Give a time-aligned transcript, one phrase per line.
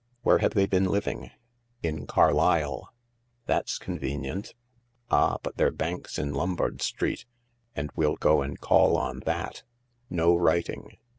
[0.23, 1.29] Where have they been living?""
[1.83, 2.91] In Carlisle."
[3.45, 4.55] "That's convenient
[5.11, 7.27] "Ah, but their bank's in Lombard Street,
[7.75, 9.61] and we'll go and call on that.
[10.09, 10.97] No writing.